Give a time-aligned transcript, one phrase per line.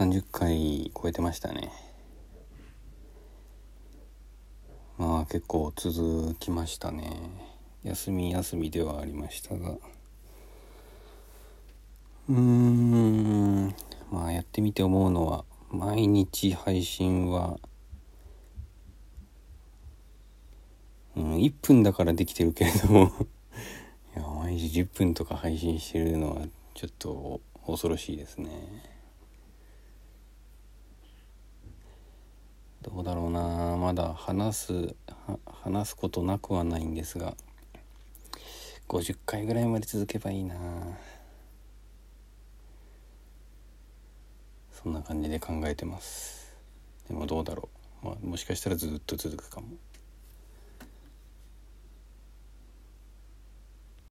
[0.00, 1.70] 30回超えてましたね。
[4.96, 7.20] まあ結構続きましたね。
[7.82, 9.72] 休み休みではありましたが。
[12.30, 13.74] うーん。
[14.10, 17.58] まあやってみて思うのは毎日配信は
[21.14, 23.12] うん1分だからできてるけれども。
[24.16, 28.99] いや毎日10分とか配信してるのはちょっと恐ろしいですね。
[32.82, 33.76] どうだろうな。
[33.76, 34.94] まだ話す
[35.46, 37.34] 話すことなくはないんですが
[38.88, 40.56] 50回ぐらいまで続けばいいな。
[44.72, 46.54] そんな感じで考えてます。
[47.06, 47.68] でもどうだろ
[48.02, 49.66] う、まあ、もしかしたらずっと続くかも。